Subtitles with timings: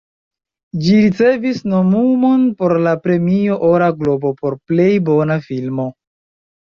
[0.85, 5.87] Ĝi ricevis nomumon por la Premio Ora Globo por Plej bona Filmo.